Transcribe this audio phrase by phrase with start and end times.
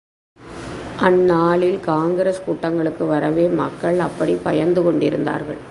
[0.99, 5.61] அந்நாளில் காங்கிரஸ் கூட்டங்களுக்கு வரவே மக்கள் அப்படிப் பயந்து கொண்டிருந்தார்கள்.